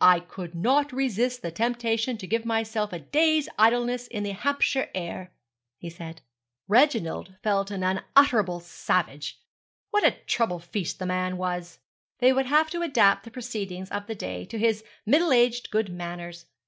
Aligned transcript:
'I 0.00 0.20
could 0.20 0.54
not 0.54 0.92
resist 0.92 1.42
the 1.42 1.50
temptation 1.50 2.16
to 2.18 2.28
give 2.28 2.44
myself 2.44 2.92
a 2.92 3.00
day's 3.00 3.48
idleness 3.58 4.06
in 4.06 4.22
the 4.22 4.30
Hampshire 4.30 4.88
air,' 4.94 5.32
he 5.78 5.90
said. 5.90 6.20
Reginald 6.68 7.34
felt 7.42 7.72
unutterably 7.72 8.60
savage. 8.62 9.40
What 9.90 10.04
a 10.04 10.12
trouble 10.28 10.60
feast 10.60 11.00
the 11.00 11.06
man 11.06 11.36
was. 11.38 11.80
They 12.20 12.32
would 12.32 12.46
have 12.46 12.70
to 12.70 12.82
adapt 12.82 13.24
the 13.24 13.32
proceedings 13.32 13.90
of 13.90 14.06
the 14.06 14.14
day 14.14 14.44
to 14.44 14.58
his 14.60 14.84
middle 15.06 15.32
aged 15.32 15.72
good 15.72 15.88
manners. 15.90 16.46